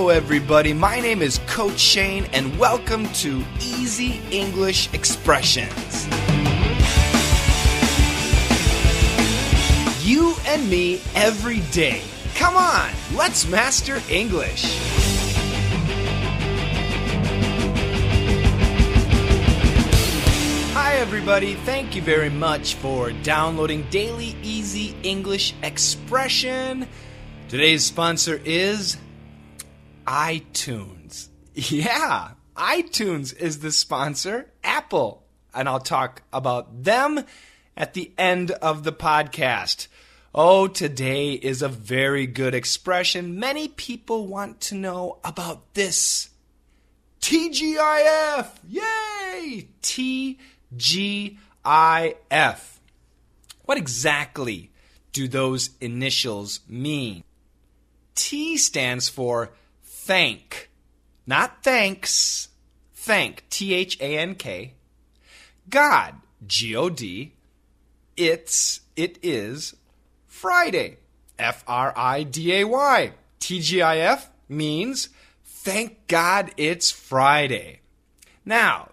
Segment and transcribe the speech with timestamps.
[0.00, 0.72] Hello, everybody.
[0.72, 6.06] My name is Coach Shane, and welcome to Easy English Expressions.
[10.02, 12.00] You and me every day.
[12.34, 14.64] Come on, let's master English.
[20.72, 21.56] Hi, everybody.
[21.56, 26.88] Thank you very much for downloading Daily Easy English Expression.
[27.50, 28.96] Today's sponsor is
[30.10, 31.28] iTunes.
[31.54, 35.22] Yeah, iTunes is the sponsor, Apple.
[35.54, 37.24] And I'll talk about them
[37.76, 39.86] at the end of the podcast.
[40.34, 43.38] Oh, today is a very good expression.
[43.38, 46.30] Many people want to know about this.
[47.20, 48.48] TGIF!
[48.68, 49.68] Yay!
[49.80, 51.38] TGIF.
[53.64, 54.72] What exactly
[55.12, 57.22] do those initials mean?
[58.16, 59.52] T stands for
[60.10, 60.68] thank,
[61.24, 62.48] not thanks.
[62.94, 64.74] Thank, T H A N K.
[65.68, 67.34] God, G O D.
[68.16, 69.76] It's, it is
[70.26, 70.98] Friday,
[71.38, 73.12] F R I D A Y.
[73.38, 75.10] T G I F means
[75.44, 77.78] thank God it's Friday.
[78.44, 78.88] Now,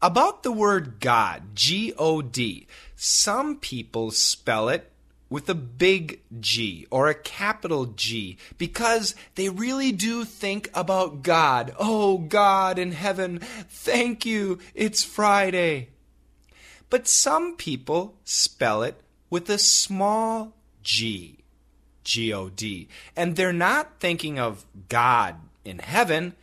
[0.00, 2.66] about the word God, G O D,
[2.96, 4.90] some people spell it
[5.34, 11.74] with a big G or a capital G because they really do think about God.
[11.76, 15.88] Oh, God in heaven, thank you, it's Friday.
[16.88, 21.38] But some people spell it with a small g,
[22.04, 26.36] G O D, and they're not thinking of God in heaven.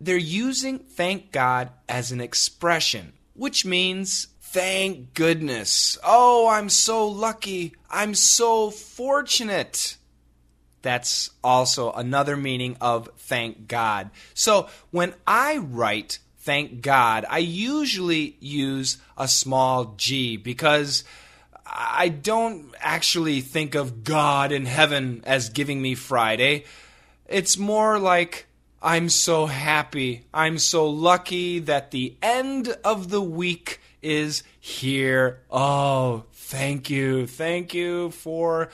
[0.00, 5.98] They're using thank God as an expression, which means Thank goodness.
[6.04, 7.74] Oh, I'm so lucky.
[7.90, 9.96] I'm so fortunate.
[10.80, 14.10] That's also another meaning of thank God.
[14.32, 21.02] So when I write thank God, I usually use a small g because
[21.66, 26.62] I don't actually think of God in heaven as giving me Friday.
[27.26, 28.46] It's more like
[28.80, 30.26] I'm so happy.
[30.32, 35.40] I'm so lucky that the end of the week is here.
[35.50, 37.26] Oh, thank you.
[37.26, 38.70] Thank you for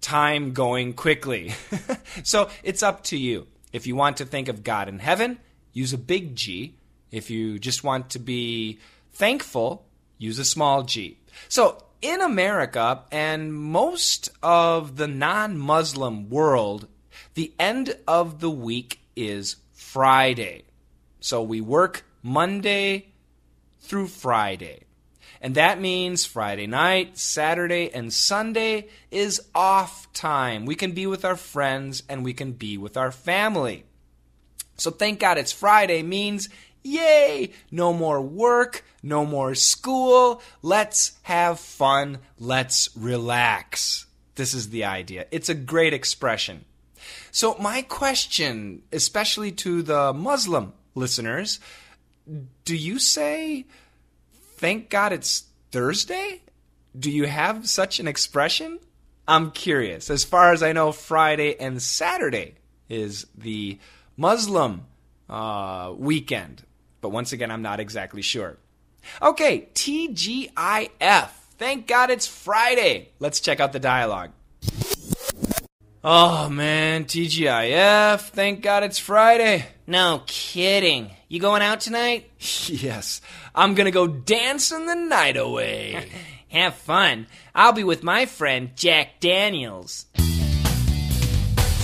[0.00, 1.54] time going quickly.
[2.24, 3.46] so it's up to you.
[3.72, 5.38] If you want to think of God in heaven,
[5.72, 6.74] use a big G.
[7.10, 8.78] If you just want to be
[9.12, 9.86] thankful,
[10.18, 11.18] use a small g.
[11.48, 16.88] So in America and most of the non Muslim world,
[17.34, 20.64] the end of the week is Friday.
[21.20, 23.08] So we work Monday
[23.80, 24.84] through Friday.
[25.40, 30.66] And that means Friday night, Saturday, and Sunday is off time.
[30.66, 33.84] We can be with our friends and we can be with our family.
[34.76, 36.48] So thank God it's Friday means
[36.82, 40.42] yay, no more work, no more school.
[40.62, 42.18] Let's have fun.
[42.38, 44.06] Let's relax.
[44.34, 45.26] This is the idea.
[45.30, 46.64] It's a great expression.
[47.30, 51.60] So, my question, especially to the Muslim listeners,
[52.64, 53.66] do you say,
[54.56, 56.42] thank God it's Thursday?
[56.98, 58.78] Do you have such an expression?
[59.26, 60.10] I'm curious.
[60.10, 62.54] As far as I know, Friday and Saturday
[62.88, 63.78] is the
[64.16, 64.86] Muslim
[65.28, 66.64] uh, weekend.
[67.00, 68.56] But once again, I'm not exactly sure.
[69.22, 71.28] Okay, TGIF.
[71.58, 73.10] Thank God it's Friday.
[73.18, 74.30] Let's check out the dialogue.
[76.02, 78.20] Oh man, TGIF.
[78.30, 79.66] Thank God it's Friday.
[79.86, 81.10] No kidding.
[81.30, 82.30] You going out tonight?
[82.68, 83.20] Yes,
[83.54, 86.08] I'm gonna go dancing the night away.
[86.48, 87.26] Have fun.
[87.54, 90.06] I'll be with my friend Jack Daniels.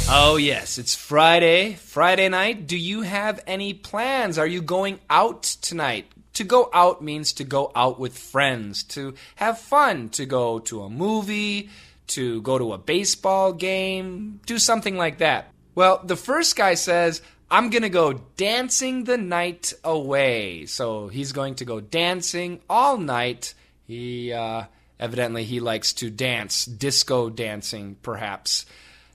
[0.09, 1.75] oh, yes, it's Friday.
[1.75, 2.67] Friday night.
[2.67, 4.39] Do you have any plans?
[4.39, 6.07] Are you going out tonight?
[6.35, 10.83] To go out means to go out with friends, to have fun, to go to
[10.83, 11.69] a movie,
[12.09, 15.53] to go to a baseball game, do something like that.
[15.75, 17.21] Well, the first guy says,
[17.55, 20.67] I'm going to go dancing the night away.
[20.67, 23.55] So he's going to go dancing all night.
[23.87, 24.65] He, uh,
[24.99, 28.67] evidently, he likes to dance, disco dancing, perhaps.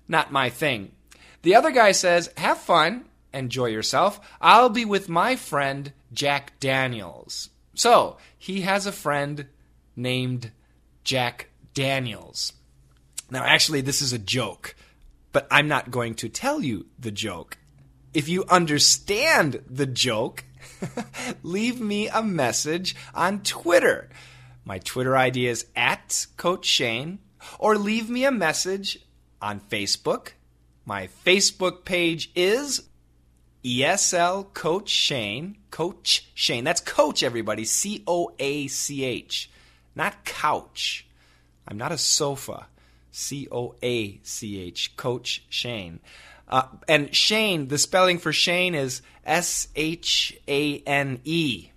[0.07, 0.93] Not my thing.
[1.41, 3.03] The other guy says, Have fun,
[3.33, 4.21] enjoy yourself.
[4.39, 7.49] I'll be with my friend Jack Daniels.
[7.73, 9.47] So he has a friend
[9.97, 10.51] named
[11.03, 12.53] Jack Daniels.
[13.29, 14.75] Now, actually, this is a joke,
[15.33, 17.57] but I'm not going to tell you the joke.
[18.13, 20.43] If you understand the joke,
[21.43, 24.09] leave me a message on Twitter.
[24.65, 27.19] My Twitter ID is at Coach Shane,
[27.59, 28.99] or leave me a message
[29.41, 30.29] on Facebook.
[30.85, 32.89] My Facebook page is
[33.63, 35.57] ESL Coach Shane.
[35.69, 36.63] Coach Shane.
[36.63, 37.63] That's Coach, everybody.
[37.65, 39.51] C O A C H.
[39.95, 41.07] Not couch.
[41.67, 42.67] I'm not a sofa.
[43.11, 44.95] C O A C H.
[44.97, 45.99] Coach Shane.
[46.49, 51.69] Uh, and Shane, the spelling for Shane is S H A N E.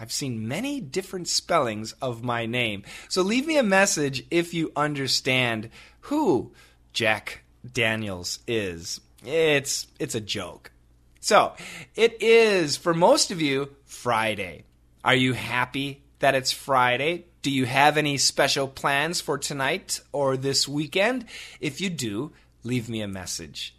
[0.00, 2.82] I've seen many different spellings of my name.
[3.08, 6.52] So leave me a message if you understand who
[6.92, 9.00] Jack Daniels is.
[9.24, 10.72] It's it's a joke.
[11.20, 11.52] So,
[11.94, 14.64] it is for most of you Friday.
[15.04, 17.26] Are you happy that it's Friday?
[17.42, 21.26] Do you have any special plans for tonight or this weekend?
[21.60, 22.32] If you do,
[22.64, 23.76] leave me a message.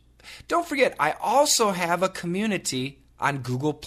[0.48, 3.80] Don't forget, I also have a community on Google.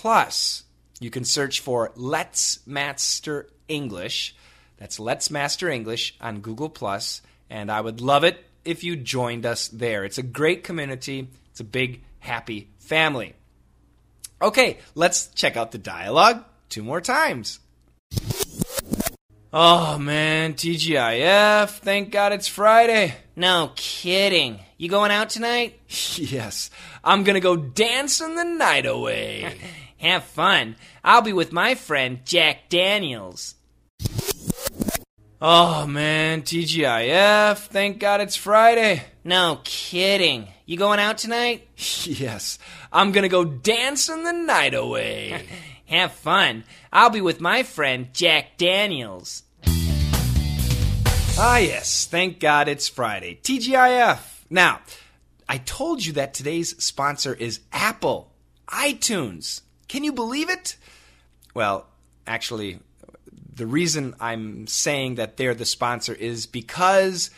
[1.00, 4.34] You can search for Let's Master English.
[4.78, 9.46] That's Let's Master English on Google Plus, and I would love it if you joined
[9.46, 10.04] us there.
[10.04, 11.28] It's a great community.
[11.50, 13.34] It's a big happy family.
[14.42, 17.60] Okay, let's check out the dialogue two more times.
[19.52, 23.14] Oh man, TGIF, thank God it's Friday.
[23.34, 24.60] No kidding.
[24.78, 25.80] You going out tonight?
[26.18, 26.70] Yes,
[27.04, 29.58] I'm gonna go dancing the night away.
[29.98, 30.76] Have fun.
[31.04, 33.54] I'll be with my friend Jack Daniels.
[35.40, 39.02] Oh man, TGIF, thank God it's Friday.
[39.24, 40.48] No kidding.
[40.64, 41.68] You going out tonight?
[42.06, 42.58] Yes,
[42.92, 45.46] I'm gonna go dancing the night away.
[45.86, 46.64] Have fun.
[46.92, 49.42] I'll be with my friend Jack Daniels.
[51.38, 53.38] Ah, yes, thank God it's Friday.
[53.42, 54.35] TGIF.
[54.48, 54.80] Now,
[55.48, 58.32] I told you that today's sponsor is Apple,
[58.68, 59.62] iTunes.
[59.88, 60.76] Can you believe it?
[61.54, 61.86] Well,
[62.26, 62.80] actually,
[63.54, 67.30] the reason I'm saying that they're the sponsor is because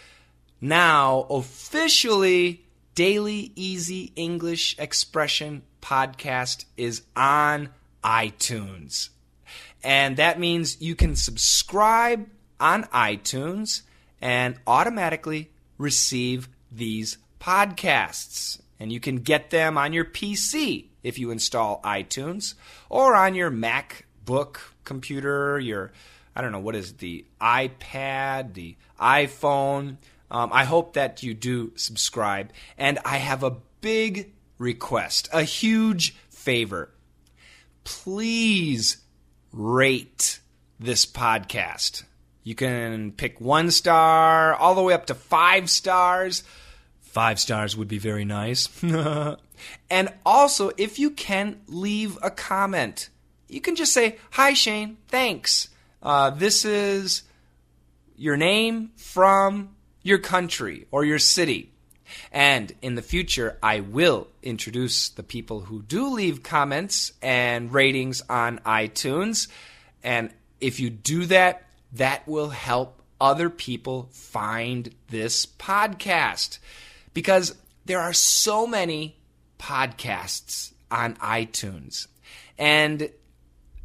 [0.61, 2.65] now officially
[2.95, 7.69] Daily Easy English Expression podcast is on
[8.03, 9.11] iTunes.
[9.85, 12.27] And that means you can subscribe
[12.59, 13.83] on iTunes
[14.21, 18.61] and automatically receive these podcasts.
[18.81, 22.55] And you can get them on your PC if you install iTunes
[22.89, 25.93] or on your MacBook computer, your,
[26.37, 29.97] I don't know, what is it, the iPad, the iPhone.
[30.31, 32.53] Um, I hope that you do subscribe.
[32.77, 36.91] And I have a big request, a huge favor.
[37.85, 38.99] Please
[39.53, 40.41] rate
[40.79, 42.05] this podcast.
[42.49, 46.45] You can pick one star all the way up to five stars.
[47.03, 48.71] Five stars would be very nice.
[49.91, 53.11] and also, if you can, leave a comment.
[53.49, 55.69] You can just say, Hi, Shane, thanks.
[56.03, 57.23] Uh, this is
[58.17, 61.71] your name from your country or your city.
[62.33, 68.23] And in the future, I will introduce the people who do leave comments and ratings
[68.31, 69.49] on iTunes.
[70.03, 70.31] And
[70.63, 76.59] if you do that, that will help other people find this podcast.
[77.15, 77.55] Because
[77.85, 79.17] there are so many
[79.59, 82.07] podcasts on iTunes.
[82.59, 83.11] And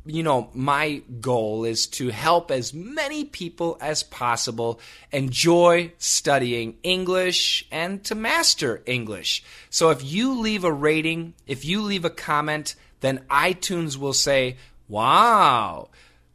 [0.06, 4.80] you know, my goal is to help as many people as possible
[5.12, 9.44] enjoy studying English and to master English.
[9.70, 14.58] So if you leave a rating, if you leave a comment, then iTunes will say,
[14.90, 15.90] wow,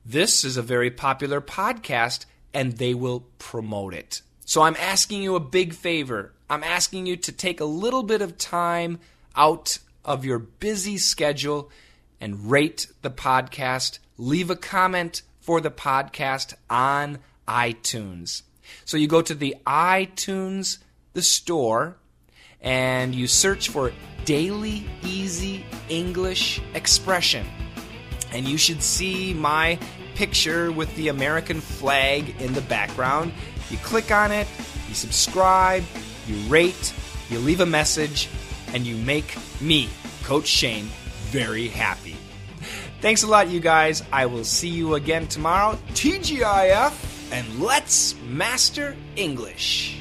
[0.09, 2.25] this is a very popular podcast,
[2.55, 4.23] and they will promote it.
[4.47, 6.33] So I'm asking you a big favor.
[6.49, 9.01] I'm asking you to take a little bit of time
[9.37, 11.71] out of your busy schedule
[12.23, 13.99] and rate the podcast.
[14.17, 18.43] Leave a comment for the podcast on iTunes.
[18.87, 20.79] So you go to the iTunes,
[21.13, 21.99] the store,
[22.63, 23.93] and you search for
[24.25, 27.47] Daily Easy English Expression.
[28.33, 29.79] And you should see my
[30.15, 33.33] picture with the American flag in the background.
[33.71, 34.47] You click on it,
[34.89, 35.85] you subscribe,
[36.27, 36.93] you rate,
[37.31, 38.29] you leave a message,
[38.75, 39.89] and you make me,
[40.25, 40.89] Coach Shane,
[41.31, 42.17] very happy.
[43.01, 44.03] Thanks a lot, you guys.
[44.13, 45.79] I will see you again tomorrow.
[45.95, 49.98] TGIF, and let's master English.